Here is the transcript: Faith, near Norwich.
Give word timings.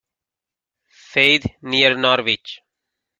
Faith, 1.11 1.45
near 1.61 1.95
Norwich. 1.95 2.63